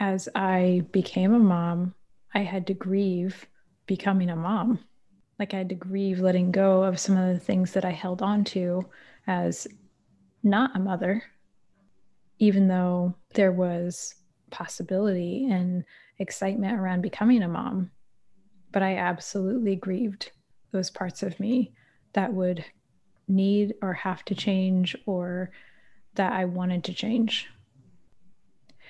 [0.00, 1.94] as I became a mom,
[2.34, 3.46] I had to grieve
[3.86, 4.80] becoming a mom.
[5.38, 8.22] Like I had to grieve letting go of some of the things that I held
[8.22, 8.86] on to
[9.26, 9.66] as
[10.42, 11.22] not a mother
[12.38, 14.14] even though there was
[14.50, 15.84] possibility and
[16.18, 17.90] excitement around becoming a mom.
[18.72, 20.32] But I absolutely grieved
[20.72, 21.72] those parts of me
[22.12, 22.64] that would
[23.28, 25.50] need or have to change or
[26.14, 27.48] that I wanted to change.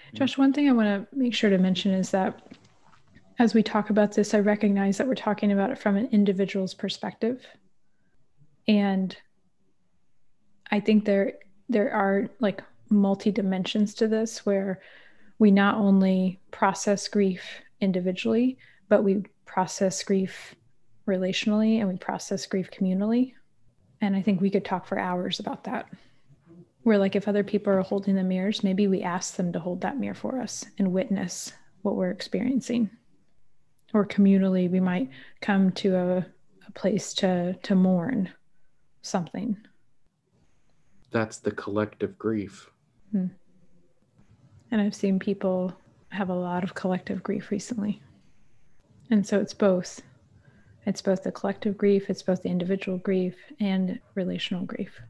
[0.08, 0.16] Mm-hmm.
[0.16, 2.54] Josh, one thing I want to make sure to mention is that
[3.38, 6.74] as we talk about this, I recognize that we're talking about it from an individual's
[6.74, 7.44] perspective.
[8.68, 9.16] And
[10.70, 11.34] I think there
[11.68, 12.62] there are like
[12.94, 14.80] multi dimensions to this where
[15.38, 17.42] we not only process grief
[17.80, 18.56] individually,
[18.88, 20.54] but we process grief
[21.06, 23.34] relationally and we process grief communally.
[24.00, 25.88] And I think we could talk for hours about that.
[26.82, 29.80] Where, like, if other people are holding the mirrors, maybe we ask them to hold
[29.80, 31.52] that mirror for us and witness
[31.82, 32.90] what we're experiencing.
[33.94, 35.08] Or communally, we might
[35.40, 36.26] come to a,
[36.66, 38.30] a place to, to mourn
[39.00, 39.56] something.
[41.10, 42.70] That's the collective grief.
[43.14, 43.26] Hmm.
[44.72, 45.72] And I've seen people
[46.08, 48.02] have a lot of collective grief recently.
[49.08, 50.02] And so it's both.
[50.84, 55.00] It's both the collective grief, it's both the individual grief and relational grief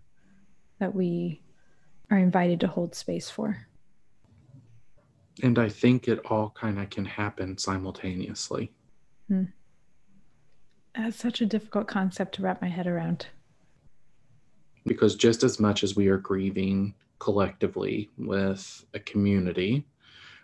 [0.80, 1.40] that we
[2.10, 3.66] are invited to hold space for.
[5.42, 8.70] And I think it all kind of can happen simultaneously.
[9.28, 9.44] Hmm.
[10.94, 13.26] That's such a difficult concept to wrap my head around.
[14.86, 19.86] Because just as much as we are grieving collectively with a community.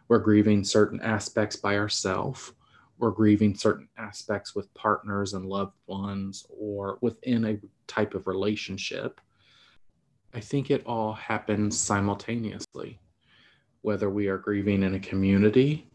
[0.08, 2.52] We're grieving certain aspects by ourselves.
[2.98, 9.20] We're grieving certain aspects with partners and loved ones or within a type of relationship.
[10.34, 13.00] I think it all happens simultaneously,
[13.82, 15.88] whether we are grieving in a community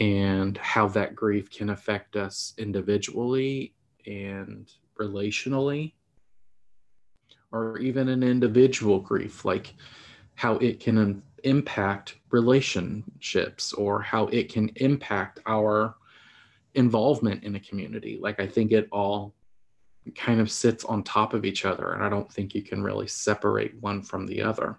[0.00, 3.74] and how that grief can affect us individually
[4.06, 5.92] and relationally
[7.52, 9.74] or even an individual grief, like
[10.34, 15.94] how it can impact relationships or how it can impact our
[16.74, 18.18] involvement in a community.
[18.20, 19.34] Like, I think it all
[20.16, 23.06] kind of sits on top of each other, and I don't think you can really
[23.06, 24.78] separate one from the other.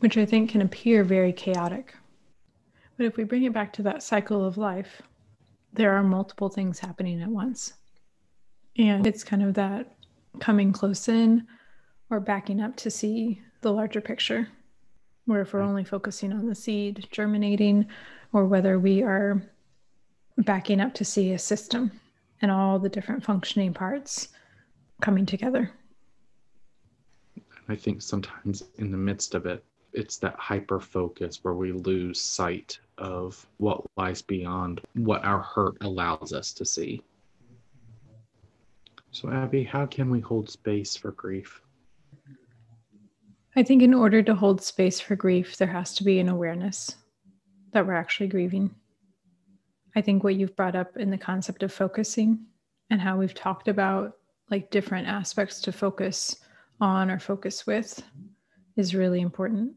[0.00, 1.94] Which I think can appear very chaotic.
[2.96, 5.00] But if we bring it back to that cycle of life,
[5.72, 7.74] there are multiple things happening at once.
[8.76, 9.94] And it's kind of that
[10.38, 11.46] coming close in
[12.10, 14.48] or backing up to see the larger picture.
[15.26, 17.86] Where if we're only focusing on the seed germinating,
[18.32, 19.42] or whether we are
[20.38, 21.90] backing up to see a system
[22.42, 24.28] and all the different functioning parts
[25.00, 25.70] coming together.
[27.68, 32.20] I think sometimes in the midst of it, it's that hyper focus where we lose
[32.20, 37.02] sight of what lies beyond what our hurt allows us to see.
[39.12, 41.60] So, Abby, how can we hold space for grief?
[43.56, 46.94] I think in order to hold space for grief, there has to be an awareness
[47.72, 48.74] that we're actually grieving.
[49.96, 52.46] I think what you've brought up in the concept of focusing
[52.90, 54.16] and how we've talked about
[54.50, 56.36] like different aspects to focus
[56.80, 58.02] on or focus with
[58.76, 59.72] is really important,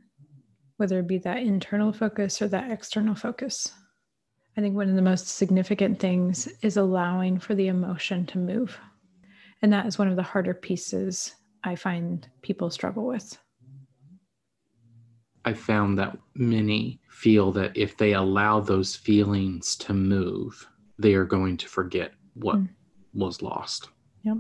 [0.78, 3.72] whether it be that internal focus or that external focus.
[4.56, 8.80] I think one of the most significant things is allowing for the emotion to move.
[9.64, 13.38] And that is one of the harder pieces I find people struggle with.
[15.46, 20.68] I found that many feel that if they allow those feelings to move,
[21.00, 22.68] they are going to forget what mm.
[23.14, 23.88] was lost.
[24.24, 24.38] Yep.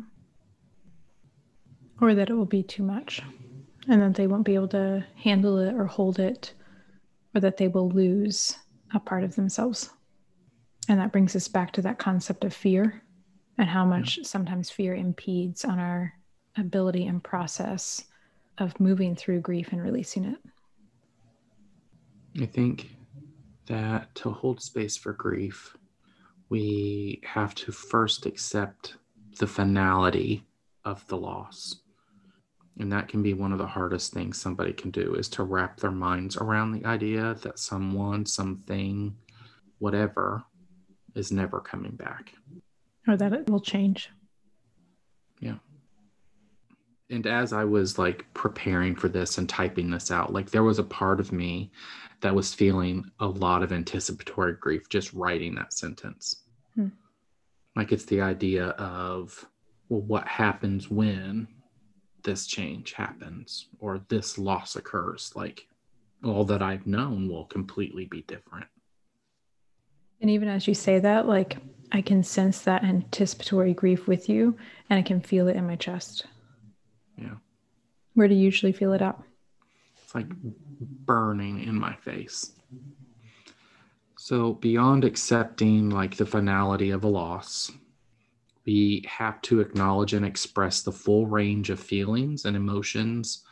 [2.01, 3.21] Or that it will be too much
[3.87, 6.53] and that they won't be able to handle it or hold it,
[7.33, 8.57] or that they will lose
[8.93, 9.89] a part of themselves.
[10.89, 13.02] And that brings us back to that concept of fear
[13.57, 14.23] and how much yeah.
[14.23, 16.13] sometimes fear impedes on our
[16.57, 18.05] ability and process
[18.57, 20.37] of moving through grief and releasing it.
[22.41, 22.95] I think
[23.67, 25.75] that to hold space for grief,
[26.49, 28.95] we have to first accept
[29.39, 30.45] the finality
[30.85, 31.77] of the loss.
[32.79, 35.79] And that can be one of the hardest things somebody can do is to wrap
[35.79, 39.15] their minds around the idea that someone, something,
[39.77, 40.43] whatever
[41.15, 42.33] is never coming back.
[43.07, 44.09] Or that it will change.
[45.39, 45.57] Yeah.
[47.09, 50.79] And as I was like preparing for this and typing this out, like there was
[50.79, 51.71] a part of me
[52.21, 56.43] that was feeling a lot of anticipatory grief just writing that sentence.
[56.75, 56.87] Hmm.
[57.75, 59.45] Like it's the idea of,
[59.89, 61.47] well, what happens when
[62.23, 65.33] this change happens or this loss occurs?
[65.35, 65.67] Like
[66.23, 68.67] all that I've known will completely be different.
[70.23, 71.57] And even as you say that, like
[71.91, 74.55] I can sense that anticipatory grief with you
[74.89, 76.25] and I can feel it in my chest.
[77.17, 77.35] Yeah.
[78.13, 79.19] Where do you usually feel it at?
[80.01, 82.53] It's like burning in my face.
[84.17, 87.69] So, beyond accepting like the finality of a loss,
[88.65, 93.43] we have to acknowledge and express the full range of feelings and emotions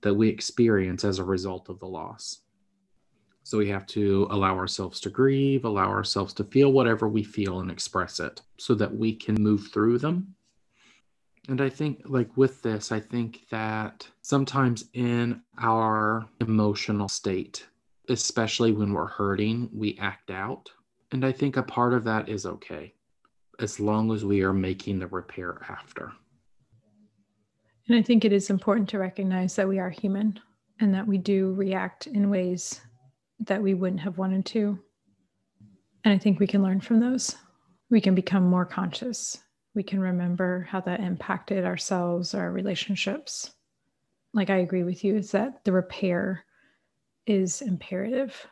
[0.00, 2.43] that we experience as a result of the loss.
[3.44, 7.60] So, we have to allow ourselves to grieve, allow ourselves to feel whatever we feel
[7.60, 10.34] and express it so that we can move through them
[11.48, 17.66] and I think, like with this, I think that sometimes in our emotional state,
[18.08, 20.70] especially when we're hurting, we act out.
[21.12, 22.94] And I think a part of that is okay,
[23.60, 26.12] as long as we are making the repair after.
[27.88, 30.40] And I think it is important to recognize that we are human
[30.80, 32.80] and that we do react in ways
[33.40, 34.78] that we wouldn't have wanted to.
[36.04, 37.36] And I think we can learn from those.
[37.90, 39.38] We can become more conscious
[39.74, 43.52] we can remember how that impacted ourselves, our relationships.
[44.32, 46.44] Like I agree with you, is that the repair
[47.26, 48.46] is imperative.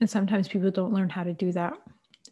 [0.00, 1.74] And sometimes people don't learn how to do that.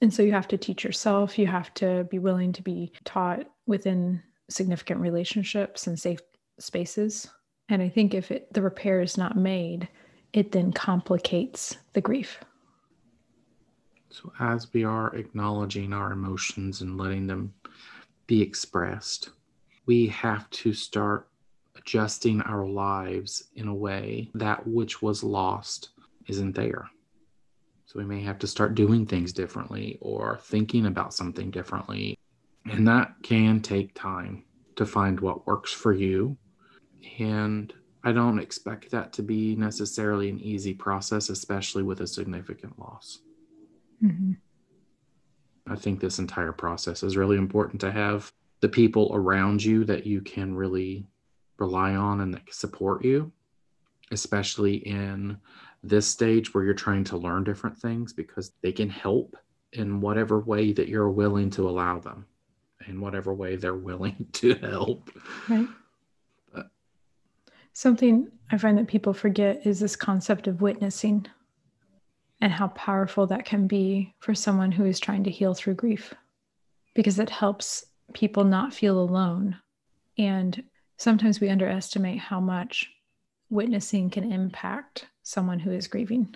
[0.02, 3.46] And so you have to teach yourself, you have to be willing to be taught
[3.66, 6.20] within significant relationships and safe
[6.58, 7.28] spaces.
[7.68, 9.88] And I think if it, the repair is not made,
[10.32, 12.38] it then complicates the grief.
[14.10, 17.54] So, as we are acknowledging our emotions and letting them
[18.26, 19.30] be expressed,
[19.86, 21.28] we have to start
[21.76, 25.90] adjusting our lives in a way that which was lost
[26.26, 26.90] isn't there.
[27.86, 32.18] So, we may have to start doing things differently or thinking about something differently.
[32.66, 34.44] And that can take time
[34.76, 36.36] to find what works for you.
[37.18, 37.72] And
[38.02, 43.20] I don't expect that to be necessarily an easy process, especially with a significant loss.
[44.02, 44.32] Mm-hmm.
[45.70, 50.06] I think this entire process is really important to have the people around you that
[50.06, 51.06] you can really
[51.58, 53.30] rely on and that support you,
[54.10, 55.38] especially in
[55.82, 59.36] this stage where you're trying to learn different things because they can help
[59.72, 62.26] in whatever way that you're willing to allow them,
[62.86, 65.10] in whatever way they're willing to help.
[65.48, 65.68] Right.
[67.80, 71.26] Something I find that people forget is this concept of witnessing
[72.42, 76.12] and how powerful that can be for someone who is trying to heal through grief
[76.94, 79.56] because it helps people not feel alone.
[80.18, 80.62] And
[80.98, 82.90] sometimes we underestimate how much
[83.48, 86.34] witnessing can impact someone who is grieving.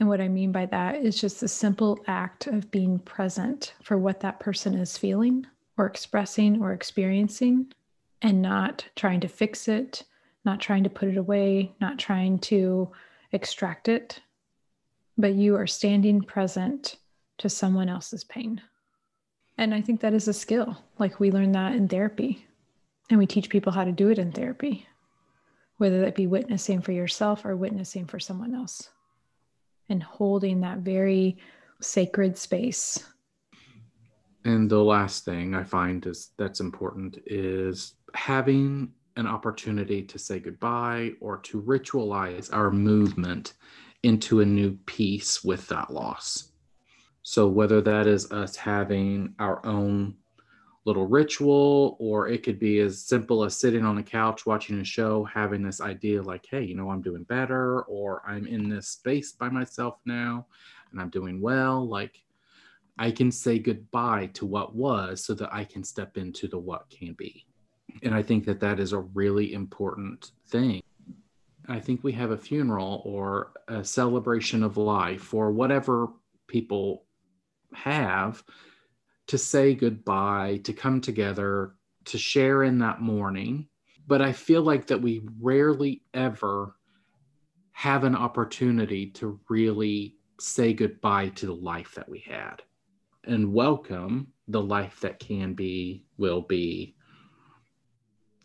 [0.00, 3.96] And what I mean by that is just the simple act of being present for
[3.96, 5.46] what that person is feeling
[5.78, 7.72] or expressing or experiencing
[8.22, 10.02] and not trying to fix it,
[10.44, 12.90] not trying to put it away, not trying to
[13.32, 14.20] extract it,
[15.16, 16.96] but you are standing present
[17.38, 18.60] to someone else's pain.
[19.58, 20.76] And I think that is a skill.
[20.98, 22.46] Like we learn that in therapy,
[23.10, 24.86] and we teach people how to do it in therapy,
[25.76, 28.88] whether that be witnessing for yourself or witnessing for someone else,
[29.88, 31.36] and holding that very
[31.80, 33.04] sacred space.
[34.44, 40.38] And the last thing I find is that's important is having an opportunity to say
[40.38, 43.54] goodbye or to ritualize our movement
[44.02, 46.52] into a new peace with that loss.
[47.22, 50.16] So, whether that is us having our own
[50.84, 54.84] little ritual, or it could be as simple as sitting on the couch watching a
[54.84, 58.88] show, having this idea like, hey, you know, I'm doing better, or I'm in this
[58.88, 60.46] space by myself now
[60.90, 61.86] and I'm doing well.
[61.86, 62.22] Like,
[62.98, 66.90] I can say goodbye to what was so that I can step into the what
[66.90, 67.46] can be.
[68.02, 70.82] And I think that that is a really important thing.
[71.68, 76.08] I think we have a funeral or a celebration of life or whatever
[76.48, 77.04] people
[77.74, 78.42] have
[79.28, 81.74] to say goodbye, to come together,
[82.06, 83.68] to share in that mourning.
[84.06, 86.76] But I feel like that we rarely ever
[87.72, 92.62] have an opportunity to really say goodbye to the life that we had
[93.24, 96.96] and welcome the life that can be, will be,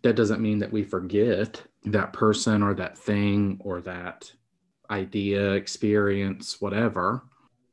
[0.07, 4.31] that doesn't mean that we forget that person or that thing or that
[4.89, 7.23] idea, experience, whatever.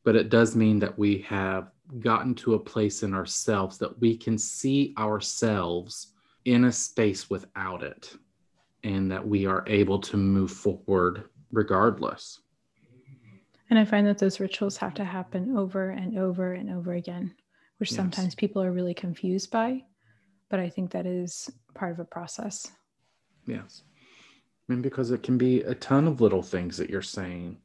[0.02, 1.70] But it does mean that we have
[2.00, 6.08] gotten to a place in ourselves that we can see ourselves
[6.44, 8.12] in a space without it
[8.82, 12.40] and that we are able to move forward regardless.
[13.70, 17.32] And I find that those rituals have to happen over and over and over again,
[17.78, 17.96] which yes.
[17.96, 19.84] sometimes people are really confused by
[20.54, 22.70] but I think that is part of a process.
[23.46, 23.82] Yes.
[24.68, 27.58] I mean, because it can be a ton of little things that you're saying.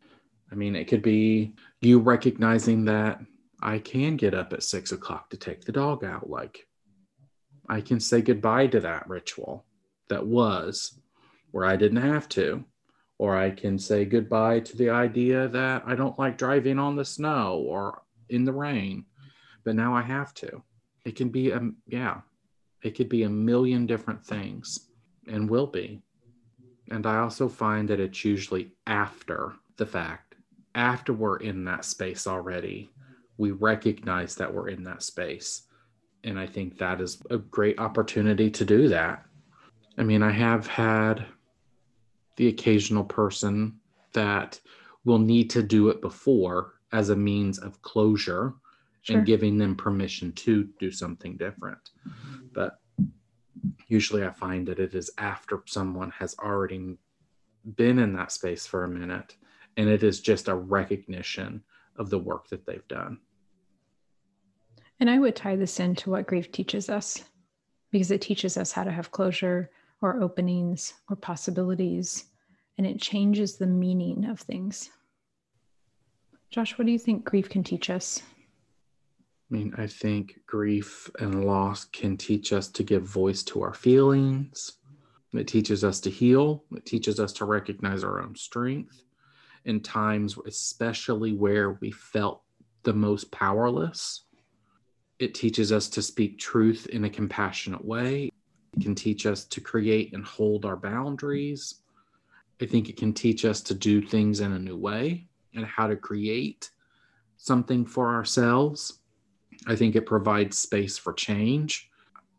[0.52, 3.22] I mean, it could be you recognizing that
[3.62, 6.30] I can get up at six o'clock to take the dog out.
[6.30, 6.68] Like,
[7.70, 9.66] I can say goodbye to that ritual
[10.10, 11.00] that was
[11.52, 12.66] where I didn't have to.
[13.18, 17.04] Or I can say goodbye to the idea that I don't like driving on the
[17.04, 19.06] snow or in the rain,
[19.66, 20.64] but now I have to.
[21.06, 22.22] It can be, a yeah,
[22.82, 24.90] it could be a million different things
[25.28, 26.02] and will be.
[26.92, 30.36] And I also find that it's usually after the fact,
[30.76, 32.90] after we're in that space already,
[33.38, 35.64] we recognize that we're in that space.
[36.24, 39.26] And I think that is a great opportunity to do that.
[39.98, 41.26] I mean, I have had
[42.38, 43.80] the occasional person
[44.14, 44.60] that
[45.06, 48.56] will need to do it before as a means of closure
[49.02, 49.18] sure.
[49.18, 51.80] and giving them permission to do something different.
[52.08, 52.39] Mm-hmm.
[52.54, 52.80] But
[53.88, 56.98] usually I find that it is after someone has already
[57.76, 59.36] been in that space for a minute
[59.78, 61.64] and it is just a recognition
[61.96, 63.20] of the work that they've done.
[65.00, 67.24] And I would tie this into what grief teaches us
[67.92, 69.72] because it teaches us how to have closure
[70.02, 72.26] or openings or possibilities
[72.78, 74.90] and it changes the meaning of things.
[76.50, 78.22] Josh, what do you think grief can teach us?
[79.50, 83.74] I mean, I think grief and loss can teach us to give voice to our
[83.74, 84.74] feelings.
[85.34, 86.66] It teaches us to heal.
[86.72, 89.04] It teaches us to recognize our own strength
[89.66, 92.44] in times, especially where we felt
[92.84, 94.26] the most powerless.
[95.18, 98.30] It teaches us to speak truth in a compassionate way.
[98.78, 101.82] It can teach us to create and hold our boundaries.
[102.62, 105.88] I think it can teach us to do things in a new way and how
[105.88, 106.70] to create
[107.38, 108.99] something for ourselves
[109.68, 111.90] I think it provides space for change.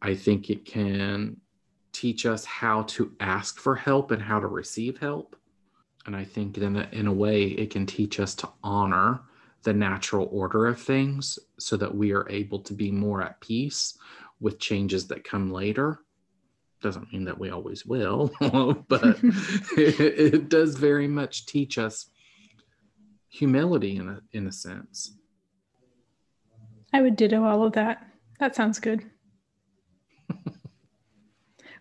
[0.02, 1.36] I think it can
[1.92, 5.36] teach us how to ask for help and how to receive help.
[6.06, 9.20] And I think in a, in a way, it can teach us to honor
[9.62, 13.98] the natural order of things so that we are able to be more at peace
[14.40, 15.98] with changes that come later.
[16.80, 18.32] Doesn't mean that we always will,
[18.88, 19.18] but
[19.76, 20.00] it,
[20.34, 22.06] it does very much teach us
[23.28, 25.12] humility in a, in a sense
[26.92, 28.06] I would ditto all of that.
[28.38, 29.04] That sounds good.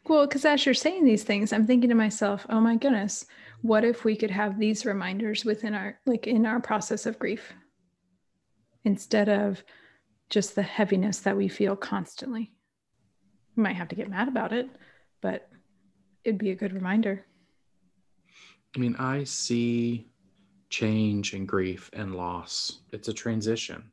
[0.07, 3.25] well, because as you're saying these things, I'm thinking to myself, oh my goodness,
[3.61, 7.53] what if we could have these reminders within our, like in our process of grief
[8.85, 9.63] instead of
[10.29, 12.51] just the heaviness that we feel constantly?
[13.55, 14.69] We might have to get mad about it,
[15.21, 15.49] but
[16.23, 17.25] it'd be a good reminder.
[18.75, 20.07] I mean, I see
[20.69, 22.79] change and grief and loss.
[22.91, 23.91] It's a transition,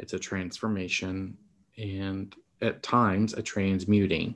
[0.00, 1.36] it's a transformation,
[1.76, 4.34] and at times a transmuting.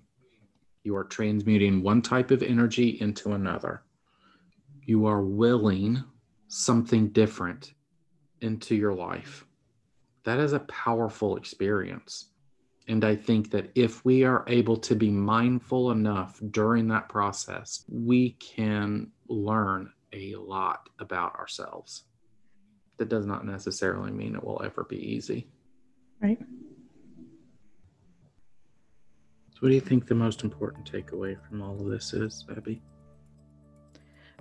[0.82, 3.82] You are transmuting one type of energy into another.
[4.84, 6.04] You are willing
[6.48, 7.72] something different
[8.42, 9.46] into your life.
[10.24, 12.28] That is a powerful experience.
[12.86, 17.84] And I think that if we are able to be mindful enough during that process,
[17.90, 22.04] we can learn a lot about ourselves.
[22.98, 25.48] That does not necessarily mean it will ever be easy.
[26.24, 26.38] Right.
[29.50, 32.80] So, what do you think the most important takeaway from all of this is, Abby?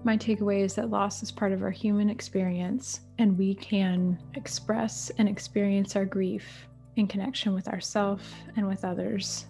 [0.05, 5.11] My takeaway is that loss is part of our human experience, and we can express
[5.17, 8.23] and experience our grief in connection with ourselves
[8.55, 9.47] and with others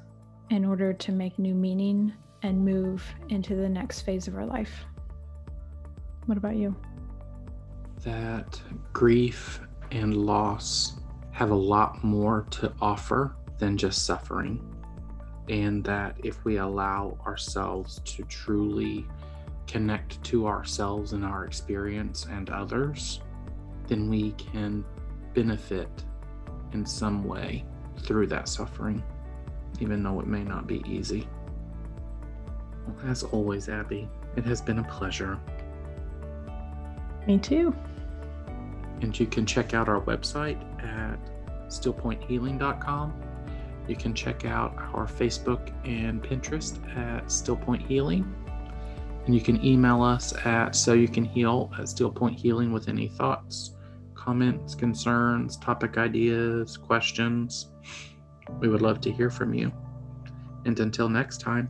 [0.49, 4.85] in order to make new meaning and move into the next phase of our life.
[6.25, 6.75] What about you?
[8.03, 8.59] That
[8.91, 9.59] grief
[9.91, 10.93] and loss
[11.33, 14.61] have a lot more to offer than just suffering.
[15.49, 19.05] And that if we allow ourselves to truly
[19.67, 23.21] connect to ourselves and our experience and others,
[23.87, 24.85] then we can
[25.33, 25.89] benefit
[26.71, 27.65] in some way
[27.97, 29.03] through that suffering,
[29.79, 31.27] even though it may not be easy.
[33.05, 35.39] As always, Abby, it has been a pleasure.
[37.27, 37.75] Me too.
[39.01, 41.19] And you can check out our website at
[41.67, 43.13] stillpointhealing.com.
[43.87, 48.33] You can check out our Facebook and Pinterest at Stillpoint Healing.
[49.25, 53.07] And you can email us at so you can heal at Stillpoint Healing with any
[53.07, 53.75] thoughts,
[54.15, 57.69] comments, concerns, topic ideas, questions.
[58.59, 59.71] We would love to hear from you.
[60.65, 61.69] And until next time.